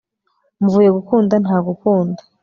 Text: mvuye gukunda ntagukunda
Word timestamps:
mvuye 0.63 0.89
gukunda 0.97 1.33
ntagukunda 1.43 2.21